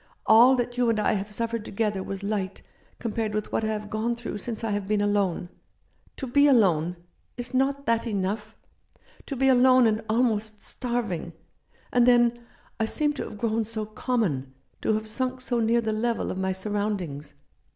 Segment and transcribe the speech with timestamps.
[0.25, 2.63] All that you and I have suffered together was light
[2.97, 5.49] compared with what I have gone through since I have been alone.
[6.17, 6.95] To be alone!
[7.37, 8.55] Is not that 18" How should I greet Thee?" enough?
[9.27, 11.33] To be alone and almost starving.
[11.93, 12.39] And then
[12.79, 16.37] I seem to have grown so common, to have sunk so near the level of
[16.39, 17.35] my surroundings.